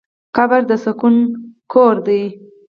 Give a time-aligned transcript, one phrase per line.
[0.35, 1.15] قبر د سکون
[1.71, 2.21] کور دی.